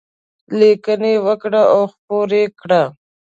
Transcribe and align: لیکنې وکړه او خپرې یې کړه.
لیکنې 0.59 1.13
وکړه 1.25 1.61
او 1.73 1.81
خپرې 1.93 2.41
یې 2.47 2.53
کړه. 2.59 2.83